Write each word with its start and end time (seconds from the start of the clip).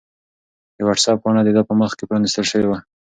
د 0.77 0.79
وټس-اپ 0.87 1.17
پاڼه 1.23 1.41
د 1.45 1.49
ده 1.57 1.61
په 1.69 1.73
مخ 1.79 1.91
کې 1.97 2.03
پرانستل 2.09 2.45
شوې 2.51 2.67
وه. 2.69 2.77